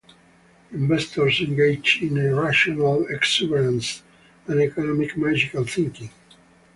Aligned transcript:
Investors 0.71 1.41
engage 1.41 1.99
in 2.01 2.17
irrational 2.17 3.05
exuberance 3.05 4.01
and 4.47 4.59
economic 4.59 5.15
magical 5.15 5.63
thinking. 5.63 6.09